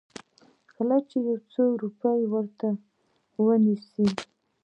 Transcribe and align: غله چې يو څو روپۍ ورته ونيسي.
غله 0.75 0.97
چې 1.09 1.17
يو 1.27 1.37
څو 1.53 1.63
روپۍ 1.83 2.19
ورته 2.33 2.67
ونيسي. 3.45 4.07